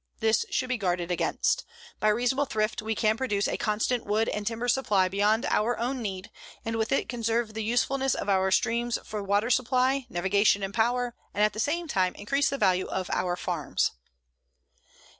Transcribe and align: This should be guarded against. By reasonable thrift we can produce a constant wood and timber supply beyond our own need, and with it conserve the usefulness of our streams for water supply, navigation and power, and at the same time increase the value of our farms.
This 0.19 0.47
should 0.49 0.69
be 0.69 0.79
guarded 0.79 1.11
against. 1.11 1.63
By 1.99 2.07
reasonable 2.09 2.45
thrift 2.45 2.81
we 2.81 2.95
can 2.95 3.17
produce 3.17 3.47
a 3.47 3.55
constant 3.55 4.03
wood 4.03 4.29
and 4.29 4.47
timber 4.47 4.67
supply 4.67 5.07
beyond 5.07 5.45
our 5.45 5.77
own 5.77 6.01
need, 6.01 6.31
and 6.65 6.75
with 6.75 6.91
it 6.91 7.07
conserve 7.07 7.53
the 7.53 7.63
usefulness 7.63 8.15
of 8.15 8.27
our 8.27 8.49
streams 8.49 8.97
for 9.03 9.21
water 9.21 9.51
supply, 9.51 10.07
navigation 10.09 10.63
and 10.63 10.73
power, 10.73 11.13
and 11.35 11.43
at 11.43 11.53
the 11.53 11.59
same 11.59 11.87
time 11.87 12.15
increase 12.15 12.49
the 12.49 12.57
value 12.57 12.87
of 12.87 13.11
our 13.11 13.35
farms. 13.35 13.91